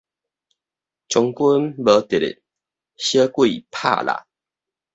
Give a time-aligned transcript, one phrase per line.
[1.09, 2.41] 將軍無佇得，
[2.97, 4.23] 小鬼拍獵